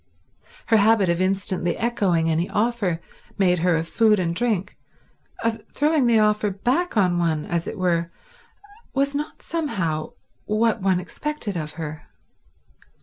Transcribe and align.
Her 0.65 0.77
habit 0.77 1.09
of 1.09 1.21
instantly 1.21 1.77
echoing 1.77 2.27
any 2.27 2.49
offer 2.49 2.99
made 3.37 3.59
her 3.59 3.75
of 3.75 3.87
food 3.87 4.17
and 4.19 4.35
drink, 4.35 4.75
of 5.43 5.61
throwing 5.71 6.07
the 6.07 6.17
offer 6.17 6.49
back 6.49 6.97
on 6.97 7.19
one, 7.19 7.45
as 7.45 7.67
it 7.67 7.77
were, 7.77 8.09
was 8.95 9.13
not 9.13 9.43
somehow 9.43 10.13
what 10.45 10.81
one 10.81 10.99
expected 10.99 11.55
of 11.55 11.73
her. 11.73 12.07